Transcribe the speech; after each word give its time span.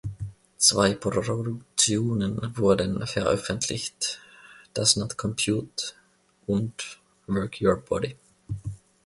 Zwei 0.57 0.95
Produktionen 0.95 2.57
wurden 2.57 3.05
veröffentlicht: 3.05 4.19
"Does 4.73 4.95
not 4.95 5.15
compute" 5.15 5.93
und 6.47 6.99
"Work 7.27 7.61
your 7.61 7.75
Body". 7.77 8.15